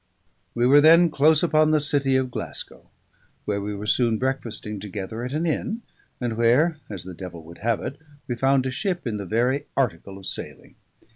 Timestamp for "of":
2.15-2.31, 10.17-10.25